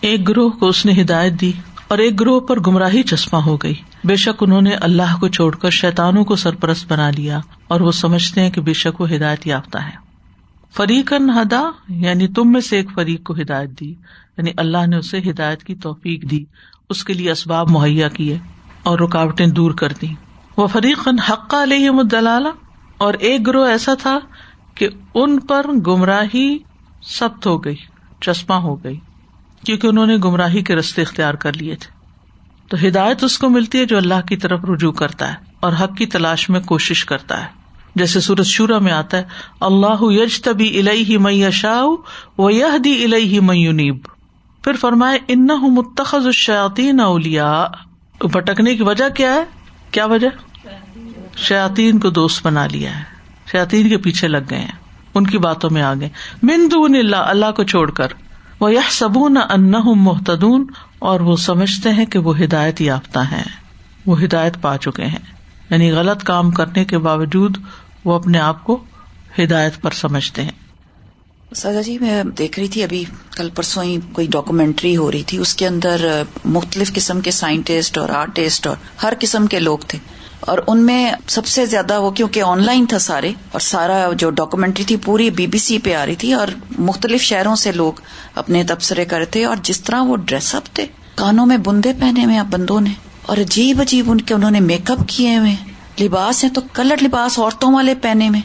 ایک 0.00 0.28
گروہ 0.28 0.50
کو 0.50 0.66
اس 0.66 0.86
نے 0.86 1.02
ہدایت 1.02 1.32
دی 1.40 1.52
اور 1.88 1.98
ایک 1.98 2.20
گروہ 2.20 2.40
پر 2.40 2.60
گمراہی 2.60 3.02
چشمہ 3.02 3.38
ہو 3.38 3.56
گئی۔ 3.56 3.74
بے 4.04 4.16
شک 4.16 4.42
انہوں 4.42 4.60
نے 4.60 4.70
اللہ 4.70 5.16
کو 5.20 5.28
چھوڑ 5.28 5.56
کر 5.56 5.70
شیتانوں 5.70 6.24
کو 6.24 6.36
سرپرست 6.36 6.92
بنا 6.92 7.10
لیا 7.10 7.40
اور 7.68 7.80
وہ 7.80 7.92
سمجھتے 7.92 8.40
ہیں 8.40 8.50
کہ 8.50 8.60
بے 8.60 8.72
شک 8.72 9.00
وہ 9.00 9.10
ہدایت 9.10 9.46
یافتہ 9.46 9.78
ہے 9.78 10.08
فریقن 10.76 11.30
ہدا 11.30 11.62
یعنی 11.88 12.28
تم 12.28 12.52
میں 12.52 12.60
سے 12.60 12.76
ایک 12.76 12.90
فریق 12.94 13.22
کو 13.22 13.34
ہدایت 13.34 13.80
دی۔ 13.80 13.90
یعنی 14.38 14.52
اللہ 14.56 14.86
نے 14.86 14.96
اسے 14.96 15.18
ہدایت 15.18 15.64
کی 15.64 15.74
توفیق 15.74 16.30
دی۔ 16.30 16.44
اس 16.90 17.04
کے 17.04 17.12
لیے 17.12 17.30
اسباب 17.30 17.70
مہیا 17.70 18.08
کیے 18.08 18.38
اور 18.82 18.98
رکاوٹیں 18.98 19.46
دور 19.46 19.70
کر 19.70 19.92
دی 20.02 20.06
وہ 20.56 20.66
فریقن 20.66 21.18
حق 21.18 21.54
علیہ 21.54 21.90
مدلال 21.90 22.46
اور 22.98 23.14
ایک 23.14 23.46
گروہ 23.46 23.66
ایسا 23.66 23.94
تھا 23.94 24.18
کہ 24.74 24.88
ان 25.14 25.40
پر 25.40 25.66
گمراہی 25.86 26.58
سخت 27.02 27.46
ہو 27.46 27.64
گئی، 27.64 27.76
چشمہ 28.20 28.54
ہو 28.54 28.84
گئی۔ 28.84 29.00
کیونکہ 29.66 29.86
انہوں 29.86 30.06
نے 30.06 30.16
گمراہی 30.16 30.62
کے 30.62 30.76
رستے 30.76 31.02
اختیار 31.02 31.34
کر 31.34 31.52
لیے 31.52 31.76
تھے۔ 31.76 31.90
تو 32.68 32.76
ہدایت 32.88 33.24
اس 33.24 33.38
کو 33.38 33.48
ملتی 33.48 33.78
ہے 33.78 33.84
جو 33.84 33.96
اللہ 33.96 34.26
کی 34.28 34.36
طرف 34.36 34.60
رجوع 34.64 34.92
کرتا 34.92 35.28
ہے 35.28 35.34
اور 35.60 35.72
حق 35.72 35.96
کی 35.96 36.06
تلاش 36.06 36.50
میں 36.50 36.60
کوشش 36.60 37.04
کرتا 37.04 37.40
ہے۔ 37.40 37.48
جیسے 37.94 38.20
سورت 38.20 38.46
شورا 38.46 38.78
میں 38.78 38.92
آتا 38.92 39.16
ہے، 39.16 39.24
اللہ 39.60 40.02
یج 40.02 40.42
تبی 40.42 40.78
الہی 40.78 41.16
مئی 41.16 41.50
شاہ 41.50 42.40
و 42.40 42.50
یہ 42.50 42.78
دی 42.84 43.04
الہی 43.04 43.40
میونیب 43.40 43.98
پھر 44.64 44.72
فرمائے 44.72 45.18
ان 45.28 45.46
متخذ 45.46 46.26
الشاطین 46.26 47.00
اولیا 47.00 47.66
بھٹکنے 48.20 48.76
کی 48.76 48.82
وجہ 48.82 49.08
کیا 49.08 49.34
ہے؟ 49.34 49.44
کیا 49.90 50.06
وجہ؟ 50.06 50.28
شاطین 51.36 51.98
کو 51.98 52.10
دوست 52.10 52.46
بنا 52.46 52.66
لیا 52.66 52.98
ہے۔ 52.98 53.02
شاطین 53.52 53.88
کے 53.88 53.98
پیچھے 53.98 54.28
لگ 54.28 54.38
گئے 54.50 54.58
ہیں۔ 54.58 54.72
ان 55.14 55.26
کی 55.26 55.38
باتوں 55.38 55.70
میں 55.70 55.82
آ 55.82 55.94
گئے 55.94 56.08
مندون 56.42 56.96
اللہ 56.96 57.16
اللہ 57.16 57.50
کو 57.56 57.64
چھوڑ 57.64 57.90
کر۔ 57.90 58.06
وہ 58.60 58.72
یہ 58.72 58.90
سبون 58.90 59.36
ان 59.50 59.72
محتدون 59.84 60.66
اور 60.98 61.20
وہ 61.20 61.36
سمجھتے 61.36 61.90
ہیں 61.90 62.06
کہ 62.06 62.18
وہ 62.18 62.40
ہدایت 62.40 62.80
یافتہ 62.80 63.18
ہیں۔ 63.18 63.44
وہ 64.06 64.22
ہدایت 64.22 64.60
پا 64.60 64.78
چکے 64.78 65.04
ہیں۔ 65.04 65.18
یعنی 65.70 65.92
غلط 65.92 66.24
کام 66.24 66.50
کرنے 66.50 66.84
کے 66.84 66.98
باوجود 66.98 67.56
وہ 68.04 68.14
اپنے 68.14 68.38
آپ 68.38 68.64
کو 68.64 68.84
ہدایت 69.38 69.80
پر 69.80 69.90
سمجھتے 69.90 70.42
ہیں۔ 70.42 70.50
سزا 71.54 71.80
جی 71.80 71.98
میں 71.98 72.24
دیکھ 72.24 72.58
رہی 72.58 72.68
تھی، 72.68 72.82
ابھی 72.82 73.04
کل 73.36 73.50
پرسوں 73.50 73.82
ہی 73.82 73.96
کوئی 74.12 74.26
ڈاکومینٹری 74.30 74.96
ہو 74.96 75.12
رہی 75.12 75.22
تھی۔ 75.22 75.38
اس 75.38 75.54
کے 75.54 75.66
اندر 75.66 76.22
مختلف 76.44 76.92
قسم 76.92 77.20
کے 77.20 77.30
سائنٹسٹ 77.30 77.98
اور 77.98 78.08
آرٹسٹ 78.08 78.66
اور 78.66 78.76
ہر 79.02 79.12
قسم 79.20 79.46
کے 79.46 79.58
لوگ 79.58 79.78
تھے۔ 79.88 79.98
اور 80.40 80.58
ان 80.66 80.78
میں 80.78 81.12
سب 81.26 81.46
سے 81.46 81.66
زیادہ 81.66 82.00
وہ 82.00 82.10
کیونکہ 82.10 82.42
آن 82.42 82.64
لائن 82.64 82.86
تھا 82.86 82.98
سارے 82.98 83.32
اور 83.52 83.60
سارا 83.60 84.10
جو 84.12 84.30
ڈاکومینٹری 84.30 84.84
تھی 84.84 84.96
پوری 84.96 85.30
بی 85.30 85.46
بی 85.46 85.58
سی 85.58 85.78
پہ 85.78 85.94
آ 85.94 86.06
رہی 86.06 86.14
تھی 86.14 86.32
اور 86.32 86.48
مختلف 86.78 87.22
شہروں 87.22 87.54
سے 87.56 87.72
لوگ 87.72 88.00
اپنے 88.34 88.64
تبصرے 88.64 89.04
کرتے 89.04 89.44
اور 89.44 89.56
جس 89.62 89.80
طرح 89.80 90.02
وہ 90.02 90.16
ڈریس 90.16 90.54
اپ 90.54 90.74
تھے، 90.74 90.86
کانوں 91.14 91.46
میں 91.46 91.56
بندے 91.56 91.92
پہنے 92.00 92.24
ہوئے 92.24 92.38
بندوں 92.50 92.80
نے 92.80 92.90
اور 93.22 93.36
عجیب 93.36 93.80
عجیب 93.80 94.10
ان 94.10 94.20
کے 94.20 94.34
انہوں 94.34 94.50
نے 94.50 94.60
میک 94.60 94.90
اپ 94.90 94.98
کیے 95.06 95.38
ہوئے 95.38 95.56
لباس 96.00 96.44
ہیں 96.44 96.50
تو 96.50 96.60
کلر 96.72 97.02
لباس 97.02 97.38
عورتوں 97.38 97.72
والے 97.74 97.94
پہنے 97.94 98.30
میں 98.30 98.40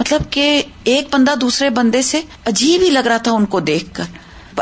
مطلب 0.00 0.22
کہ 0.30 0.62
ایک 0.84 1.08
بندہ 1.12 1.34
دوسرے 1.40 1.70
بندے 1.70 2.02
سے 2.02 2.20
عجیب 2.46 2.82
ہی 2.82 2.90
لگ 2.90 2.98
رہا 2.98 3.16
تھا 3.16 3.32
ان 3.32 3.46
کو 3.46 3.60
دیکھ 3.60 3.94
کر۔ 3.94 4.04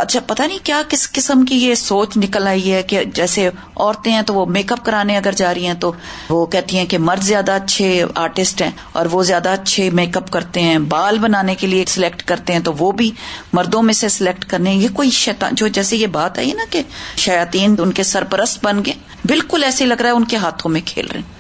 اچھا 0.01 0.21
پتا 0.27 0.47
نہیں 0.47 0.59
کیا 0.63 0.83
کس 0.89 1.13
قسم 1.13 1.45
کی 1.45 1.55
یہ 1.55 1.75
سوچ 1.75 2.17
نکل 2.17 2.47
آئی 2.47 2.73
ہے 2.73 2.83
کہ 2.83 3.05
جیسے 3.05 3.49
عورتیں 3.77 4.13
ہیں 4.13 4.23
تو 4.23 4.35
وہ 4.35 4.47
میک 4.47 4.73
اپ 4.73 4.85
کرانے 4.85 5.17
اگر 5.17 5.33
جا 5.33 5.55
رہی 5.55 5.67
ہیں 5.67 5.75
تو 5.75 5.93
وہ 6.29 6.47
کہتی 6.47 6.79
ہیں 6.79 6.87
کہ 6.87 6.99
مرد 6.99 7.23
زیادہ 7.23 7.53
اچھے 7.53 8.05
آرٹسٹ 8.15 8.63
ہیں 8.63 8.71
اور 8.93 9.07
وہ 9.07 9.23
زیادہ 9.23 9.49
اچھے 9.49 9.91
میک 9.91 10.17
اپ 10.17 10.31
کرتے 10.31 10.61
ہیں، 10.61 10.79
بال 10.79 11.19
بنانے 11.19 11.55
کے 11.55 11.67
لیے 11.67 11.85
سلیکٹ 11.89 12.23
کرتے 12.23 12.53
ہیں 12.53 12.61
تو 12.61 12.73
وہ 12.73 12.93
بھی 12.93 13.11
مردوں 13.53 13.83
میں 13.83 13.95
سے 13.95 14.09
سلیکٹ 14.09 14.45
کرنے 14.45 14.75
یہ 14.75 14.89
کوئی 14.93 15.11
شیطان، 15.11 15.55
جو 15.55 15.69
جیسے 15.69 15.97
یہ 15.97 16.07
بات 16.07 16.39
آئی 16.39 16.53
نا 16.53 16.65
کہ 16.71 16.83
شیاتین 17.17 17.75
ان 17.79 17.93
کے 17.93 18.03
سرپرست 18.03 18.65
بن 18.65 18.85
گئے، 18.87 18.95
بالکل 19.25 19.65
ایسے 19.65 19.87
لگ 19.87 19.95
رہا 19.95 20.11
ہے، 20.11 20.15
ان 20.15 20.25
کے 20.25 20.37
ہاتھوں 20.37 20.71
میں 20.71 20.81
کھیل 20.85 21.07
رہے 21.07 21.21
ہیں۔ 21.21 21.33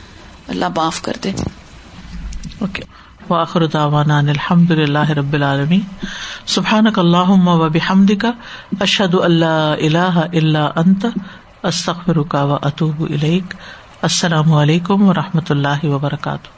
اللہ 0.48 0.64
معاف 0.76 1.02
کر 1.02 1.12
دے۔ 1.24 1.30
اوکے 2.58 2.82
وآخر 3.30 3.66
دعوانا 3.66 4.18
ان 4.18 4.28
الحمد 4.28 4.70
للہ 4.70 5.10
رب 5.10 5.32
العالمین. 5.32 5.80
سبحانک 6.46 6.98
اللہم 6.98 7.48
و 7.48 7.68
بحمدک، 7.68 8.26
اشہد 8.80 9.14
ان 9.22 9.32
لا 9.32 9.72
الہ 9.72 10.20
الا 10.32 10.68
انت، 10.76 11.06
استغفرک 11.62 12.36
و 12.40 12.58
اتوب 12.62 13.06
الیک. 13.10 13.54
السلام 14.02 14.52
علیکم 14.52 15.08
و 15.08 15.14
رحمۃ 15.14 15.50
اللہ 15.50 15.84
وبرکاتہ. 15.84 16.53